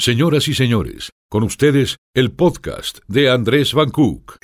[0.00, 4.38] Señoras y señores, con ustedes el podcast de Andrés Van Cook.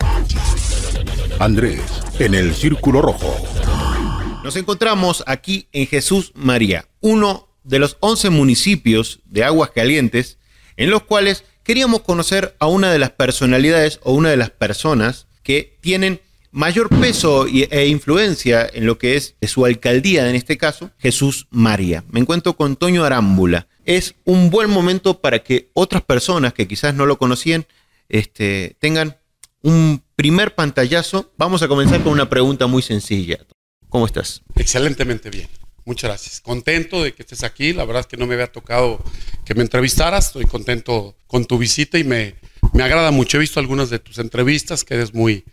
[1.38, 1.80] Andrés,
[2.18, 3.34] en el Círculo Rojo.
[4.44, 10.38] Nos encontramos aquí en Jesús María, uno de los 11 municipios de Aguas Calientes,
[10.76, 15.26] en los cuales queríamos conocer a una de las personalidades o una de las personas
[15.42, 16.20] que tienen
[16.50, 22.04] mayor peso e influencia en lo que es su alcaldía, en este caso, Jesús María.
[22.10, 23.68] Me encuentro con Toño Arámbula.
[23.86, 27.66] Es un buen momento para que otras personas que quizás no lo conocían
[28.08, 29.16] este, tengan
[29.62, 31.32] un primer pantallazo.
[31.38, 33.38] Vamos a comenzar con una pregunta muy sencilla.
[33.88, 34.42] ¿Cómo estás?
[34.56, 35.48] Excelentemente bien.
[35.84, 36.40] Muchas gracias.
[36.40, 37.72] Contento de que estés aquí.
[37.72, 39.02] La verdad es que no me había tocado
[39.44, 40.26] que me entrevistaras.
[40.26, 42.34] Estoy contento con tu visita y me,
[42.72, 43.36] me agrada mucho.
[43.36, 45.44] He visto algunas de tus entrevistas que eres muy,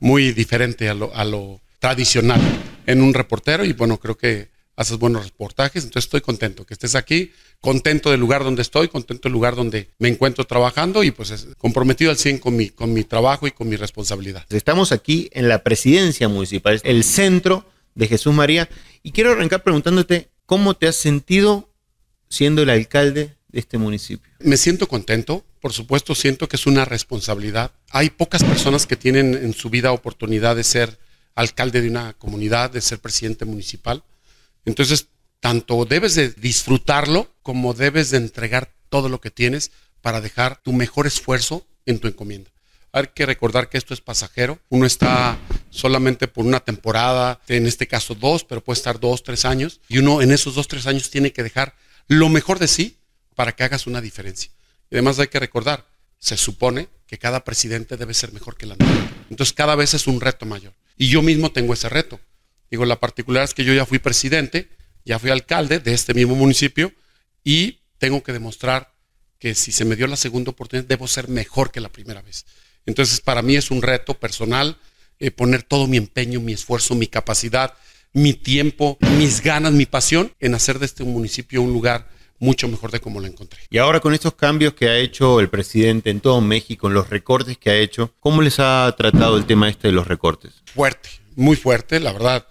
[0.00, 2.40] muy diferente a lo, a lo tradicional
[2.86, 5.84] en un reportero y bueno, creo que haces buenos reportajes.
[5.84, 9.90] Entonces estoy contento que estés aquí, contento del lugar donde estoy, contento del lugar donde
[9.98, 13.68] me encuentro trabajando y pues comprometido al 100 con mi, con mi trabajo y con
[13.68, 14.46] mi responsabilidad.
[14.50, 18.68] Estamos aquí en la presidencia municipal, el centro de Jesús María.
[19.02, 21.70] Y quiero arrancar preguntándote cómo te has sentido
[22.28, 24.32] siendo el alcalde de este municipio.
[24.40, 27.72] Me siento contento, por supuesto siento que es una responsabilidad.
[27.90, 30.98] Hay pocas personas que tienen en su vida oportunidad de ser
[31.34, 34.02] alcalde de una comunidad, de ser presidente municipal.
[34.64, 35.08] Entonces,
[35.40, 40.72] tanto debes de disfrutarlo como debes de entregar todo lo que tienes para dejar tu
[40.72, 42.50] mejor esfuerzo en tu encomienda.
[42.92, 44.60] Hay que recordar que esto es pasajero.
[44.68, 45.36] Uno está
[45.70, 49.80] solamente por una temporada, en este caso dos, pero puede estar dos, tres años.
[49.88, 51.74] Y uno en esos dos, tres años tiene que dejar
[52.06, 52.98] lo mejor de sí
[53.34, 54.52] para que hagas una diferencia.
[54.90, 55.86] Y además hay que recordar,
[56.18, 59.08] se supone que cada presidente debe ser mejor que el anterior.
[59.28, 60.72] Entonces cada vez es un reto mayor.
[60.96, 62.20] Y yo mismo tengo ese reto.
[62.70, 64.68] Digo, la particularidad es que yo ya fui presidente,
[65.04, 66.92] ya fui alcalde de este mismo municipio
[67.42, 68.92] y tengo que demostrar
[69.38, 72.46] que si se me dio la segunda oportunidad debo ser mejor que la primera vez.
[72.86, 74.78] Entonces, para mí es un reto personal
[75.18, 77.74] eh, poner todo mi empeño, mi esfuerzo, mi capacidad,
[78.12, 82.90] mi tiempo, mis ganas, mi pasión en hacer de este municipio un lugar mucho mejor
[82.90, 83.60] de como lo encontré.
[83.70, 87.10] Y ahora con estos cambios que ha hecho el presidente en todo México, en los
[87.10, 90.62] recortes que ha hecho, ¿cómo les ha tratado el tema este de los recortes?
[90.66, 92.46] Fuerte, muy fuerte, la verdad.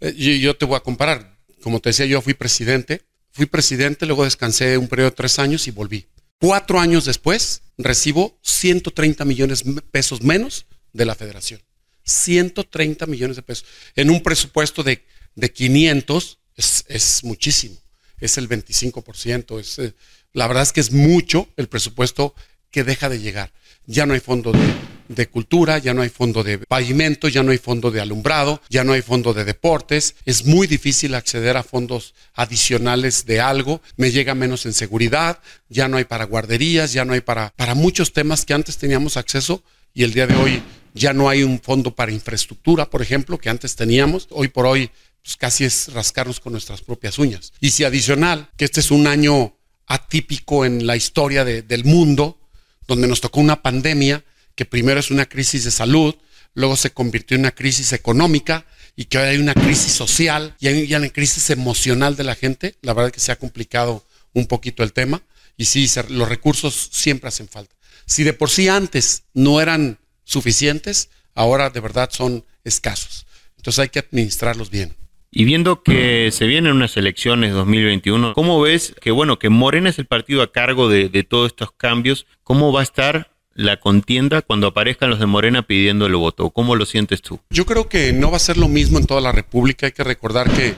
[0.00, 1.38] Eh, yo, te voy a comparar.
[1.62, 3.02] Como te decía, yo fui presidente.
[3.30, 6.06] Fui presidente, luego descansé un periodo de tres años y volví.
[6.40, 11.60] Cuatro años después, recibo 130 millones de pesos menos de la federación.
[12.04, 13.66] 130 millones de pesos.
[13.94, 15.04] En un presupuesto de,
[15.34, 17.76] de 500 es, es, muchísimo.
[18.18, 19.60] Es el 25%.
[19.60, 19.94] Es, eh,
[20.32, 22.34] la verdad es que es mucho el presupuesto
[22.70, 23.52] que deja de llegar.
[23.86, 24.58] Ya no hay fondo de,
[25.08, 28.84] de cultura, ya no hay fondo de pavimento, ya no hay fondo de alumbrado, ya
[28.84, 30.14] no hay fondo de deportes.
[30.24, 33.80] Es muy difícil acceder a fondos adicionales de algo.
[33.96, 37.74] Me llega menos en seguridad, ya no hay para guarderías, ya no hay para, para
[37.74, 39.62] muchos temas que antes teníamos acceso
[39.94, 40.62] y el día de hoy
[40.94, 44.26] ya no hay un fondo para infraestructura, por ejemplo, que antes teníamos.
[44.30, 44.90] Hoy por hoy
[45.22, 47.52] pues casi es rascarnos con nuestras propias uñas.
[47.60, 49.54] Y si adicional, que este es un año
[49.86, 52.38] atípico en la historia de, del mundo,
[52.86, 54.24] donde nos tocó una pandemia,
[54.58, 56.16] que primero es una crisis de salud,
[56.52, 60.66] luego se convirtió en una crisis económica y que hoy hay una crisis social y
[60.66, 62.74] hay una crisis emocional de la gente.
[62.82, 65.22] La verdad es que se ha complicado un poquito el tema
[65.56, 67.72] y sí, los recursos siempre hacen falta.
[68.04, 73.26] Si de por sí antes no eran suficientes, ahora de verdad son escasos.
[73.58, 74.96] Entonces hay que administrarlos bien.
[75.30, 80.00] Y viendo que se vienen unas elecciones 2021, ¿cómo ves que, bueno, que Morena es
[80.00, 82.26] el partido a cargo de todos estos cambios?
[82.42, 86.50] ¿Cómo va a estar la contienda cuando aparezcan los de Morena pidiendo el voto?
[86.50, 87.40] ¿Cómo lo sientes tú?
[87.50, 89.86] Yo creo que no va a ser lo mismo en toda la República.
[89.86, 90.76] Hay que recordar que,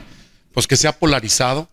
[0.55, 1.69] pues, que se ha polarizado.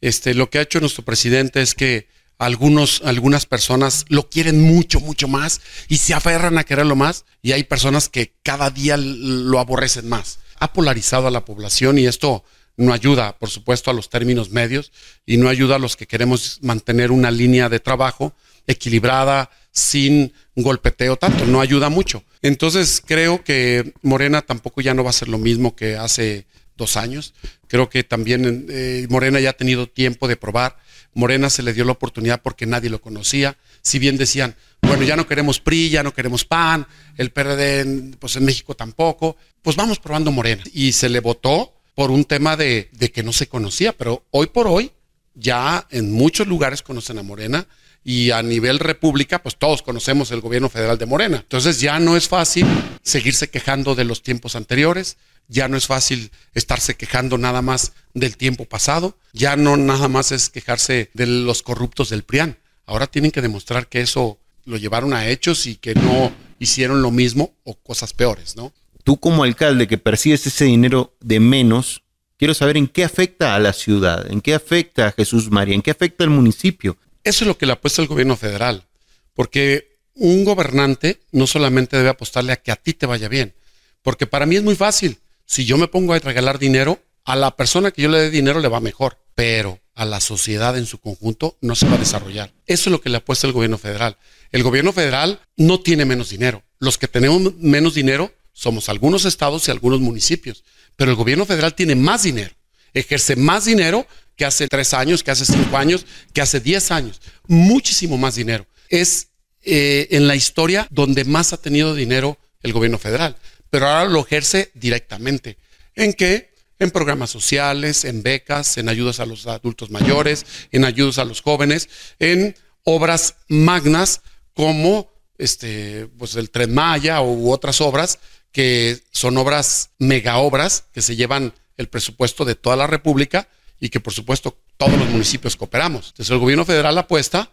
[0.00, 2.06] Este, lo que ha hecho nuestro presidente es que
[2.38, 7.52] algunos, algunas personas lo quieren mucho, mucho más y se aferran a quererlo más y
[7.52, 10.38] hay personas que cada día lo aborrecen más.
[10.60, 12.44] Ha polarizado a la población y esto
[12.76, 14.92] no ayuda, por supuesto, a los términos medios
[15.26, 18.32] y no ayuda a los que queremos mantener una línea de trabajo
[18.68, 22.22] equilibrada, sin golpeteo tanto, no ayuda mucho.
[22.42, 26.46] Entonces creo que Morena tampoco ya no va a ser lo mismo que hace
[26.76, 27.34] dos años.
[27.68, 30.76] Creo que también eh, Morena ya ha tenido tiempo de probar.
[31.14, 33.56] Morena se le dio la oportunidad porque nadie lo conocía.
[33.82, 36.86] Si bien decían, bueno, ya no queremos PRI, ya no queremos PAN,
[37.16, 40.62] el PRD, pues en México tampoco, pues vamos probando Morena.
[40.72, 44.46] Y se le votó por un tema de, de que no se conocía, pero hoy
[44.46, 44.92] por hoy
[45.34, 47.66] ya en muchos lugares conocen a Morena
[48.04, 51.38] y a nivel república, pues todos conocemos el gobierno federal de Morena.
[51.38, 52.66] Entonces ya no es fácil
[53.02, 55.16] seguirse quejando de los tiempos anteriores,
[55.48, 60.32] ya no es fácil estarse quejando nada más del tiempo pasado, ya no nada más
[60.32, 62.58] es quejarse de los corruptos del PRIAN.
[62.86, 67.10] Ahora tienen que demostrar que eso lo llevaron a hechos y que no hicieron lo
[67.10, 68.72] mismo o cosas peores, ¿no?
[69.04, 72.04] Tú como alcalde que percibes ese dinero de menos,
[72.38, 75.82] quiero saber en qué afecta a la ciudad, en qué afecta a Jesús María, en
[75.82, 76.96] qué afecta al municipio.
[77.24, 78.86] Eso es lo que le apuesta el gobierno federal,
[79.34, 83.54] porque un gobernante no solamente debe apostarle a que a ti te vaya bien,
[84.02, 85.18] porque para mí es muy fácil.
[85.46, 88.60] Si yo me pongo a regalar dinero, a la persona que yo le dé dinero
[88.60, 92.52] le va mejor, pero a la sociedad en su conjunto no se va a desarrollar.
[92.66, 94.16] Eso es lo que le apuesta el gobierno federal.
[94.50, 96.62] El gobierno federal no tiene menos dinero.
[96.78, 100.64] Los que tenemos menos dinero somos algunos estados y algunos municipios,
[100.96, 102.54] pero el gobierno federal tiene más dinero,
[102.92, 104.06] ejerce más dinero
[104.36, 108.66] que hace tres años, que hace cinco años, que hace diez años, muchísimo más dinero.
[108.88, 109.28] Es
[109.62, 113.36] eh, en la historia donde más ha tenido dinero el gobierno federal,
[113.70, 115.58] pero ahora lo ejerce directamente.
[115.94, 116.52] ¿En qué?
[116.78, 121.40] En programas sociales, en becas, en ayudas a los adultos mayores, en ayudas a los
[121.40, 121.88] jóvenes,
[122.18, 124.22] en obras magnas
[124.54, 128.18] como este, pues el Tren Maya u otras obras
[128.52, 133.48] que son obras, mega obras, que se llevan el presupuesto de toda la República
[133.82, 136.10] y que por supuesto todos los municipios cooperamos.
[136.10, 137.50] Entonces el gobierno federal apuesta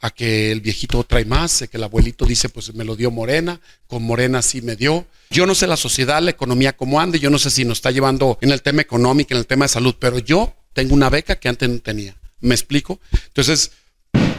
[0.00, 3.60] a que el viejito trae más, que el abuelito dice, pues me lo dio Morena,
[3.86, 5.06] con Morena sí me dio.
[5.28, 7.90] Yo no sé la sociedad, la economía cómo ande, yo no sé si nos está
[7.90, 11.36] llevando en el tema económico, en el tema de salud, pero yo tengo una beca
[11.36, 12.16] que antes no tenía.
[12.40, 12.98] ¿Me explico?
[13.26, 13.72] Entonces,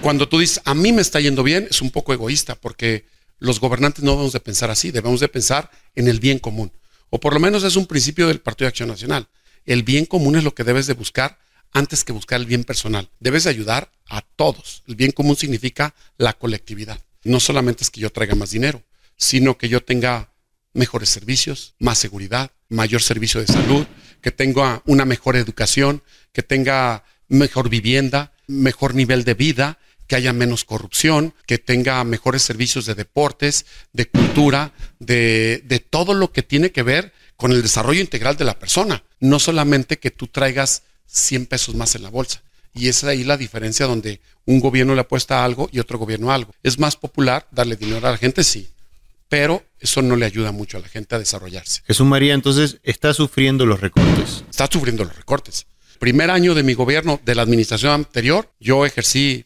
[0.02, 3.06] cuando tú dices, a mí me está yendo bien, es un poco egoísta, porque
[3.38, 6.72] los gobernantes no debemos de pensar así, debemos de pensar en el bien común.
[7.12, 9.28] O por lo menos es un principio del Partido de Acción Nacional.
[9.70, 11.38] El bien común es lo que debes de buscar
[11.74, 13.12] antes que buscar el bien personal.
[13.20, 14.82] Debes de ayudar a todos.
[14.88, 17.00] El bien común significa la colectividad.
[17.24, 18.82] No solamente es que yo traiga más dinero,
[19.16, 20.34] sino que yo tenga
[20.74, 23.86] mejores servicios, más seguridad, mayor servicio de salud,
[24.22, 26.02] que tenga una mejor educación,
[26.34, 29.78] que tenga mejor vivienda, mejor nivel de vida,
[30.08, 36.16] que haya menos corrupción, que tenga mejores servicios de deportes, de cultura, de, de, todo
[36.16, 39.02] lo que tiene que ver con el desarrollo integral de la persona.
[39.22, 42.44] No solamente que tú traigas 100 pesos más en la bolsa.
[42.74, 45.98] Y esa es ahí la diferencia donde un gobierno le apuesta a algo y otro
[45.98, 46.54] gobierno a algo.
[46.64, 48.68] Es más popular darle dinero a la gente, sí,
[49.30, 51.82] pero eso no le ayuda mucho a la gente a desarrollarse.
[51.88, 54.44] Jesús María, entonces, está sufriendo los recortes.
[54.50, 55.66] Está sufriendo los recortes.
[55.98, 59.46] Primer año de mi gobierno, de la administración anterior, yo ejercí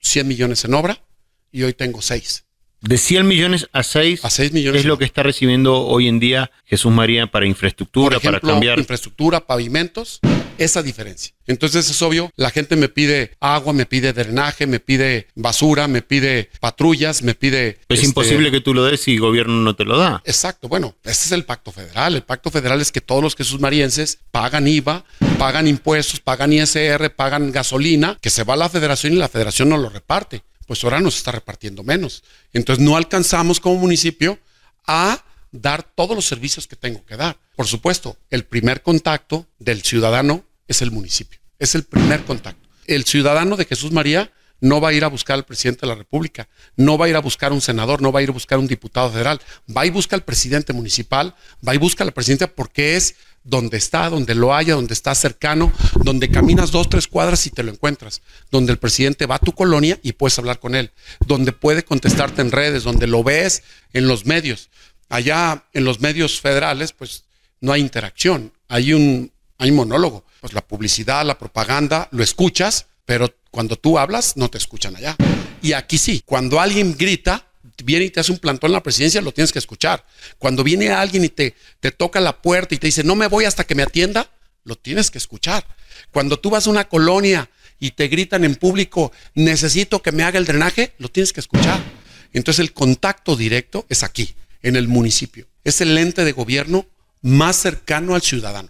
[0.00, 1.04] 100 millones en obra
[1.52, 2.46] y hoy tengo 6.
[2.80, 6.20] De 100 millones a 6, a 6 millones es lo que está recibiendo hoy en
[6.20, 8.78] día Jesús María para infraestructura, Por ejemplo, para cambiar.
[8.78, 10.20] Infraestructura, pavimentos,
[10.58, 11.34] esa diferencia.
[11.48, 16.02] Entonces es obvio, la gente me pide agua, me pide drenaje, me pide basura, me
[16.02, 17.80] pide patrullas, me pide...
[17.88, 20.22] Es este, imposible que tú lo des si el gobierno no te lo da.
[20.24, 22.14] Exacto, bueno, este es el pacto federal.
[22.14, 25.04] El pacto federal es que todos los Jesús Marienses pagan IVA,
[25.36, 29.68] pagan impuestos, pagan ISR, pagan gasolina, que se va a la federación y la federación
[29.68, 32.22] no lo reparte pues ahora nos está repartiendo menos.
[32.52, 34.38] Entonces no alcanzamos como municipio
[34.86, 37.38] a dar todos los servicios que tengo que dar.
[37.56, 42.68] Por supuesto, el primer contacto del ciudadano es el municipio, es el primer contacto.
[42.86, 44.30] El ciudadano de Jesús María
[44.60, 47.16] no va a ir a buscar al presidente de la República, no va a ir
[47.16, 49.40] a buscar un senador, no va a ir a buscar un diputado federal,
[49.74, 51.34] va y busca al presidente municipal,
[51.66, 55.14] va y busca a la presidenta porque es donde está, donde lo haya, donde está
[55.14, 55.72] cercano,
[56.04, 58.20] donde caminas dos, tres cuadras y te lo encuentras,
[58.50, 60.92] donde el presidente va a tu colonia y puedes hablar con él,
[61.26, 63.62] donde puede contestarte en redes, donde lo ves
[63.92, 64.68] en los medios.
[65.08, 67.24] Allá en los medios federales, pues
[67.60, 70.24] no hay interacción, hay un, hay un monólogo.
[70.40, 75.16] Pues la publicidad, la propaganda, lo escuchas, pero cuando tú hablas no te escuchan allá.
[75.62, 77.46] Y aquí sí, cuando alguien grita,
[77.82, 80.04] viene y te hace un plantón en la presidencia, lo tienes que escuchar.
[80.36, 83.46] Cuando viene alguien y te, te toca la puerta y te dice, no me voy
[83.46, 84.30] hasta que me atienda,
[84.64, 85.66] lo tienes que escuchar.
[86.12, 87.48] Cuando tú vas a una colonia
[87.80, 91.80] y te gritan en público, necesito que me haga el drenaje, lo tienes que escuchar.
[92.34, 95.46] Entonces el contacto directo es aquí, en el municipio.
[95.64, 96.84] Es el ente de gobierno
[97.22, 98.68] más cercano al ciudadano.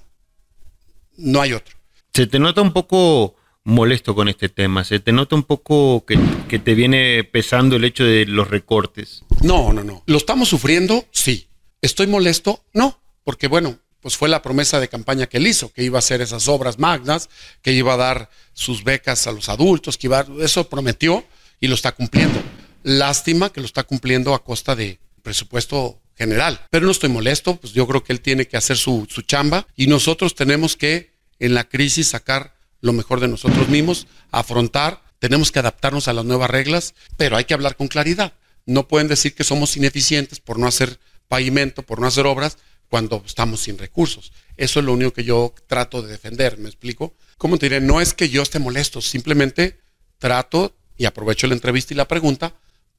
[1.16, 1.76] No hay otro.
[2.14, 3.35] Se te nota un poco
[3.68, 7.84] molesto con este tema, se te nota un poco que, que te viene pesando el
[7.84, 9.25] hecho de los recortes.
[9.42, 10.02] No, no, no.
[10.06, 11.06] ¿Lo estamos sufriendo?
[11.10, 11.48] Sí.
[11.82, 12.64] ¿Estoy molesto?
[12.72, 16.00] No, porque bueno, pues fue la promesa de campaña que él hizo, que iba a
[16.00, 17.28] hacer esas obras magnas,
[17.60, 21.25] que iba a dar sus becas a los adultos, que iba a, eso prometió
[21.60, 22.40] y lo está cumpliendo.
[22.84, 26.58] Lástima que lo está cumpliendo a costa de presupuesto general.
[26.70, 29.66] Pero no estoy molesto, pues yo creo que él tiene que hacer su, su chamba
[29.76, 35.50] y nosotros tenemos que en la crisis sacar lo mejor de nosotros mismos, afrontar, tenemos
[35.50, 38.32] que adaptarnos a las nuevas reglas, pero hay que hablar con claridad.
[38.66, 42.58] No pueden decir que somos ineficientes por no hacer pavimento, por no hacer obras,
[42.88, 44.32] cuando estamos sin recursos.
[44.56, 47.14] Eso es lo único que yo trato de defender, ¿me explico?
[47.37, 47.80] ¿Cómo te diré?
[47.80, 49.78] No es que yo esté molesto, simplemente
[50.18, 52.54] trato y aprovecho la entrevista y la pregunta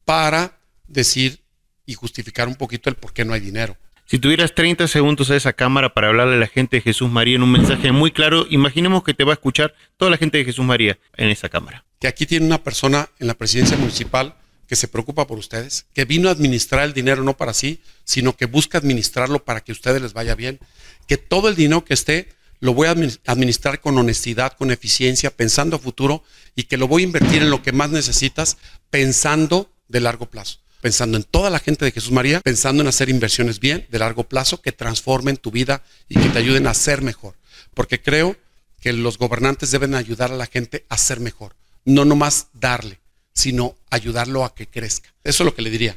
[0.05, 1.41] para decir
[1.85, 3.75] y justificar un poquito el por qué no hay dinero.
[4.09, 7.35] Si tuvieras 30 segundos a esa cámara para hablarle a la gente de Jesús María
[7.35, 10.45] en un mensaje muy claro, imaginemos que te va a escuchar toda la gente de
[10.45, 11.85] Jesús María en esa cámara.
[11.99, 14.33] Que aquí tiene una persona en la presidencia municipal
[14.65, 18.35] que se preocupa por ustedes, que vino a administrar el dinero no para sí, sino
[18.35, 20.57] que busca administrarlo para que a ustedes les vaya bien,
[21.05, 22.29] que todo el dinero que esté
[22.61, 22.95] lo voy a
[23.27, 26.23] administrar con honestidad, con eficiencia, pensando a futuro
[26.55, 28.57] y que lo voy a invertir en lo que más necesitas,
[28.89, 33.09] pensando de largo plazo, pensando en toda la gente de Jesús María, pensando en hacer
[33.09, 37.01] inversiones bien, de largo plazo, que transformen tu vida y que te ayuden a ser
[37.01, 37.35] mejor.
[37.73, 38.35] Porque creo
[38.81, 41.55] que los gobernantes deben ayudar a la gente a ser mejor,
[41.85, 42.99] no nomás darle
[43.39, 45.13] sino ayudarlo a que crezca.
[45.23, 45.95] Eso es lo que le diría.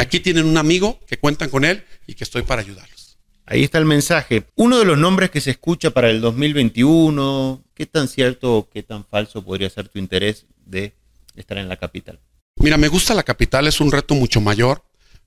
[0.00, 3.18] aquí tienen un amigo que cuentan con él y que estoy para ayudarlos.
[3.46, 4.44] Ahí está el mensaje.
[4.54, 8.84] Uno de los nombres que se escucha para el 2021, ¿qué tan cierto o qué
[8.84, 10.94] tan falso podría ser tu interés de
[11.34, 12.20] estar en la capital?
[12.56, 14.84] Mira, me gusta la capital, es un reto mucho mayor.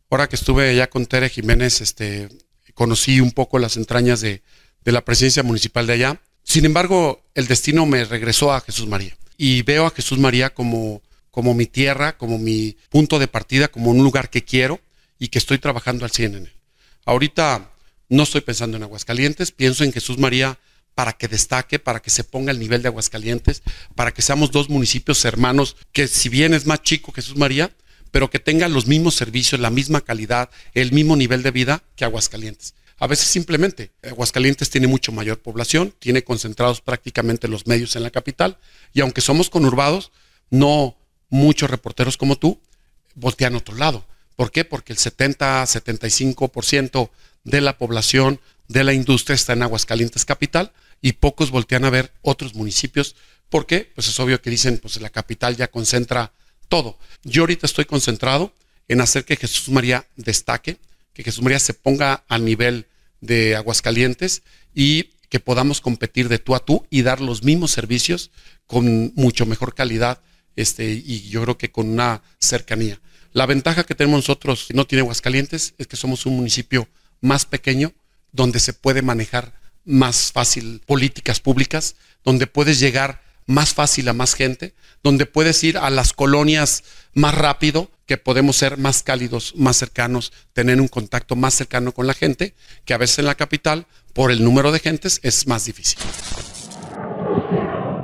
[0.10, 2.30] Ahora que estuve allá con Tere Jiménez, este,
[2.74, 4.42] conocí un poco las entrañas de,
[4.84, 6.22] de la presidencia municipal de allá.
[6.44, 9.16] Sin embargo, el destino me regresó a Jesús María.
[9.38, 11.02] Y veo a Jesús María como
[11.38, 14.80] como mi tierra, como mi punto de partida, como un lugar que quiero
[15.20, 16.54] y que estoy trabajando al 100 en él.
[17.06, 17.70] Ahorita
[18.10, 20.58] no estoy pensando en Aguascalientes, pienso en Jesús María
[20.98, 23.62] para que destaque, para que se ponga el nivel de Aguascalientes,
[23.94, 27.70] para que seamos dos municipios hermanos, que si bien es más chico Jesús María,
[28.10, 32.04] pero que tengan los mismos servicios, la misma calidad, el mismo nivel de vida que
[32.04, 32.74] Aguascalientes.
[32.98, 38.10] A veces simplemente Aguascalientes tiene mucho mayor población, tiene concentrados prácticamente los medios en la
[38.10, 38.58] capital,
[38.92, 40.12] y aunque somos conurbados,
[40.50, 40.98] no
[41.30, 42.60] muchos reporteros como tú
[43.13, 44.04] voltean a otro lado.
[44.36, 44.66] ¿Por qué?
[44.66, 47.12] Porque el 70-75%
[47.44, 52.13] de la población de la industria está en Aguascalientes capital y pocos voltean a ver
[52.22, 53.16] otros municipios.
[53.50, 53.92] ¿Por qué?
[53.96, 56.32] Pues es obvio que dicen, pues la capital ya concentra
[56.68, 56.98] todo.
[57.24, 58.54] Yo ahorita estoy concentrado
[58.88, 60.77] en hacer que Jesús María destaque,
[61.13, 62.88] que Jesús María se ponga al nivel
[63.22, 68.32] de Aguascalientes y que podamos competir de tú a tú y dar los mismos servicios
[68.66, 70.22] con mucho mejor calidad
[70.56, 73.00] este, y yo creo que con una cercanía.
[73.34, 76.88] La ventaja que tenemos nosotros, no tiene Aguascalientes, es que somos un municipio
[77.22, 77.94] más pequeño,
[78.32, 79.54] donde se puede manejar
[79.88, 85.77] más fácil políticas públicas, donde puedes llegar más fácil a más gente, donde puedes ir
[85.77, 91.36] a las colonias más rápido, que podemos ser más cálidos, más cercanos, tener un contacto
[91.36, 92.53] más cercano con la gente,
[92.86, 96.00] que a veces en la capital, por el número de gentes, es más difícil.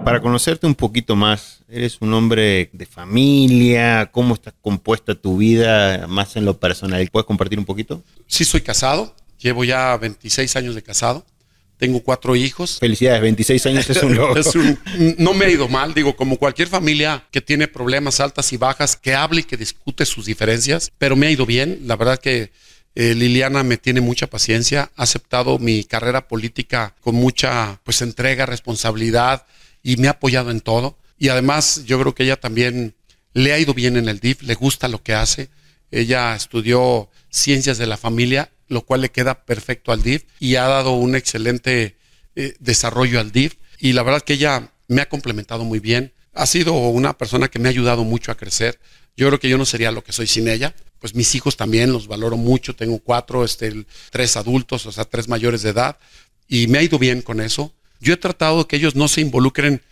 [0.03, 6.07] Para conocerte un poquito más, eres un hombre de familia, ¿cómo está compuesta tu vida
[6.07, 7.07] más en lo personal?
[7.09, 8.03] ¿Puedes compartir un poquito?
[8.27, 11.25] Sí, soy casado, llevo ya 26 años de casado,
[11.83, 12.79] tengo cuatro hijos.
[12.79, 14.41] Felicidades, 26 años es un logro.
[15.17, 18.95] no me ha ido mal, digo, como cualquier familia que tiene problemas altas y bajas,
[18.95, 22.51] que hable y que discute sus diferencias, pero me ha ido bien, la verdad que...
[22.95, 28.45] Eh, Liliana me tiene mucha paciencia, ha aceptado mi carrera política con mucha pues entrega,
[28.45, 29.47] responsabilidad,
[29.81, 30.99] y me ha apoyado en todo.
[31.17, 32.93] Y además yo creo que ella también
[33.33, 35.49] le ha ido bien en el DIF, le gusta lo que hace.
[35.93, 40.63] Ella estudió ciencias de la familia, lo cual le queda perfecto al DIF y ha
[40.63, 41.97] dado un excelente
[42.35, 43.57] eh, desarrollo al DIF.
[43.77, 46.11] Y la verdad que ella me ha complementado muy bien.
[46.33, 48.79] Ha sido una persona que me ha ayudado mucho a crecer.
[49.15, 50.73] Yo creo que yo no sería lo que soy sin ella.
[50.97, 52.75] Pues mis hijos también los valoro mucho.
[52.75, 55.99] Tengo cuatro, este, tres adultos, o sea, tres mayores de edad.
[56.47, 57.71] Y me ha ido bien con eso.
[57.99, 59.83] Yo he tratado que ellos no se involucren,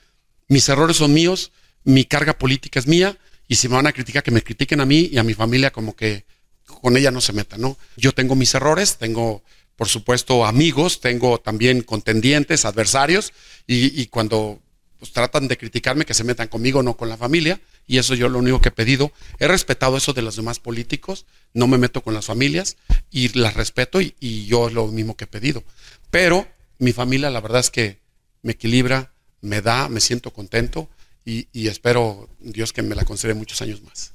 [0.47, 1.51] mis errores son míos,
[1.83, 3.17] mi carga política es mía,
[3.51, 5.71] y si me van a criticar, que me critiquen a mí y a mi familia
[5.71, 6.23] como que
[6.63, 7.77] con ella no se metan, ¿no?
[7.97, 9.43] Yo tengo mis errores, tengo,
[9.75, 13.33] por supuesto, amigos, tengo también contendientes, adversarios,
[13.67, 14.61] y, cuando
[14.99, 18.29] pues, tratan de criticarme, que se metan conmigo, no con la familia, y eso yo
[18.29, 19.11] lo único que he pedido.
[19.37, 22.77] He respetado eso de los demás políticos, no me meto con las familias,
[23.11, 25.65] y las respeto, y, y yo lo mismo que he pedido.
[26.09, 26.47] Pero
[26.79, 27.99] mi familia, la verdad es que
[28.43, 30.89] me equilibra, me da, me siento contento
[31.25, 34.13] y, espero Dios que me la concede muchos años más.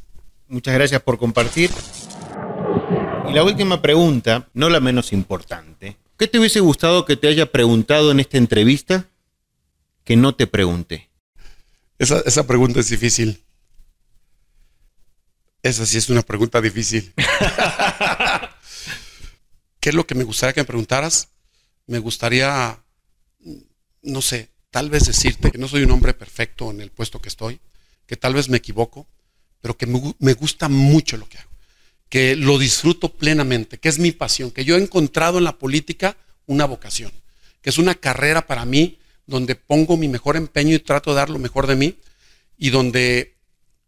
[0.49, 1.71] Muchas gracias por compartir.
[3.29, 5.97] Y la última pregunta, no la menos importante.
[6.17, 9.09] ¿Qué te hubiese gustado que te haya preguntado en esta entrevista
[10.05, 11.11] que no te pregunté?
[11.99, 13.43] Esa, esa pregunta es difícil.
[15.63, 17.13] Esa sí es una pregunta difícil.
[19.81, 21.29] ¿Qué es lo que me gustaría que me preguntaras?
[21.87, 22.81] Me gustaría
[24.07, 27.31] no sé, tal vez decirte que no soy un hombre perfecto en el puesto que
[27.31, 27.59] estoy,
[28.05, 29.07] que tal vez me equivoco,
[29.63, 31.51] pero que me, gusta mucho lo que hago,
[32.11, 36.19] que lo disfruto plenamente, que es mi pasión, que yo he encontrado en la política
[36.45, 37.11] una vocación,
[37.63, 41.31] que es una carrera para mí donde pongo mi mejor empeño y trato de dar
[41.31, 41.97] lo mejor de mí
[42.59, 43.35] y donde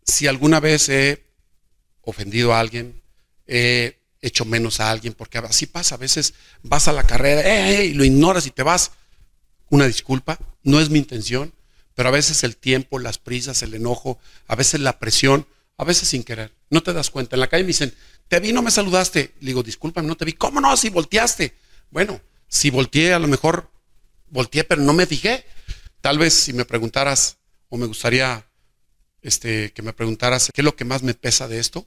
[0.07, 1.23] si alguna vez he
[2.00, 2.99] ofendido a alguien,
[3.47, 7.88] he hecho menos a alguien, porque así pasa, a veces vas a la carrera eh,
[7.88, 8.92] eh, lo ignoras y te vas.
[9.71, 10.38] Una disculpa,
[10.69, 11.53] no es mi intención,
[11.95, 15.47] pero a veces el tiempo, las prisas, el enojo, a veces la presión,
[15.77, 17.37] a veces sin querer, no te das cuenta.
[17.37, 17.95] En la calle me dicen,
[18.29, 19.35] te vi, no me saludaste.
[19.41, 20.35] Le digo, discúlpame, no te vi.
[20.35, 20.77] ¿Cómo no?
[20.77, 21.55] Si volteaste.
[21.91, 23.71] Bueno, si volteé, a lo mejor
[24.29, 25.47] volteé, pero no me fijé.
[26.01, 28.47] Tal vez si me preguntaras, o me gustaría
[29.23, 31.87] este, que me preguntaras, ¿qué es lo que más me pesa de esto?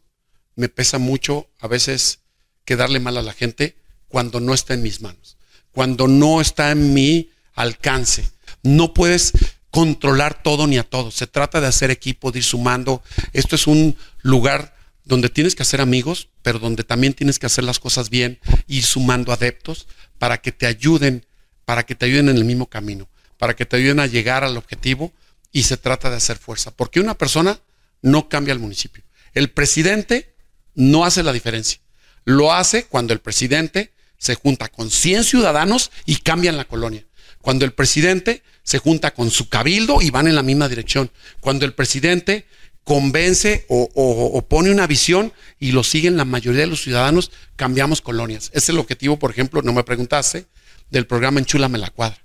[0.56, 2.20] Me pesa mucho a veces
[2.66, 5.38] quedarle mal a la gente cuando no está en mis manos,
[5.72, 8.30] cuando no está en mi alcance.
[8.63, 9.34] No puedes
[9.72, 11.15] controlar todo ni a todos.
[11.15, 13.01] Se trata de hacer equipo, de ir sumando.
[13.34, 17.63] Esto es un lugar donde tienes que hacer amigos, pero donde también tienes que hacer
[17.63, 19.88] las cosas bien, ir sumando adeptos
[20.18, 21.25] para que te ayuden,
[21.65, 24.58] para que te ayuden en el mismo camino, para que te ayuden a llegar al
[24.58, 25.12] objetivo
[25.51, 27.60] y se trata de hacer fuerza, porque una persona
[28.01, 29.03] no cambia el municipio.
[29.34, 30.36] El presidente
[30.75, 31.80] no hace la diferencia.
[32.24, 37.06] Lo hace cuando el presidente se junta con 100 ciudadanos y cambian la colonia.
[37.41, 41.12] Cuando el presidente se junta con su cabildo y van en la misma dirección.
[41.39, 42.46] Cuando el presidente
[42.84, 48.46] convence o, pone una visión y lo siguen la mayoría de los ciudadanos, cambiamos colonias.
[48.53, 50.48] Ese es el objetivo, por ejemplo, no me preguntaste,
[50.89, 52.18] del programa Enchúlame la Cuadra.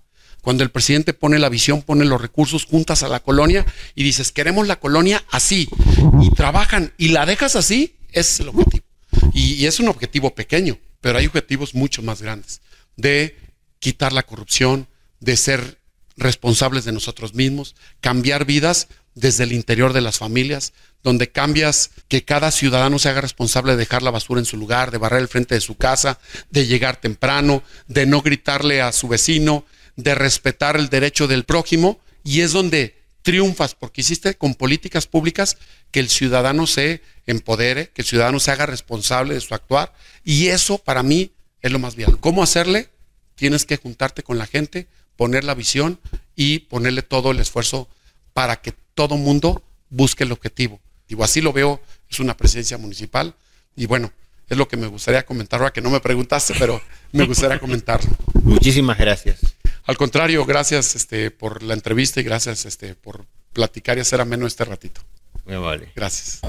[0.42, 4.32] Cuando el presidente pone la visión, pone los recursos juntas a la colonia y dices,
[4.32, 5.68] queremos la colonia así,
[6.20, 8.84] y trabajan y la dejas así, ese es el objetivo.
[9.32, 12.60] Y, y es un objetivo pequeño, pero hay objetivos mucho más grandes,
[12.96, 13.36] de
[13.80, 14.88] quitar la corrupción,
[15.20, 15.78] de ser
[16.16, 22.24] responsables de nosotros mismos, cambiar vidas desde el interior de las familias, donde cambias que
[22.24, 25.28] cada ciudadano se haga responsable de dejar la basura en su lugar, de barrer el
[25.28, 26.18] frente de su casa,
[26.50, 29.64] de llegar temprano, de no gritarle a su vecino,
[29.96, 35.56] de respetar el derecho del prójimo, y es donde triunfas, porque hiciste con políticas públicas
[35.90, 39.92] que el ciudadano se empodere, que el ciudadano se haga responsable de su actuar,
[40.24, 41.32] y eso para mí
[41.62, 42.18] es lo más vial.
[42.20, 42.90] ¿Cómo hacerle?
[43.34, 45.98] Tienes que juntarte con la gente, poner la visión
[46.34, 47.88] y ponerle todo el esfuerzo
[48.32, 50.80] para que todo mundo busque el objetivo.
[51.08, 53.34] Digo, así lo veo, es una presidencia municipal
[53.76, 54.12] y bueno,
[54.48, 56.80] es lo que me gustaría comentar ahora que no me preguntaste, pero
[57.12, 58.10] me gustaría comentarlo.
[58.42, 59.40] Muchísimas gracias.
[59.84, 64.46] Al contrario, gracias este, por la entrevista y gracias este, por platicar y hacer ameno
[64.46, 65.00] este ratito.
[65.44, 65.92] Muy vale.
[65.94, 66.40] Gracias.